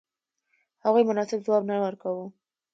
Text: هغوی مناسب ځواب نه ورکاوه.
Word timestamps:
هغوی 0.83 1.03
مناسب 1.09 1.39
ځواب 1.45 1.63
نه 1.69 1.75
ورکاوه. 1.83 2.25